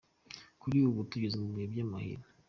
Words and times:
"Kuri 0.61 0.77
ubu 0.89 1.01
tugeze 1.11 1.35
mu 1.43 1.47
bihe 1.53 1.67
by'amahina. 1.73 2.25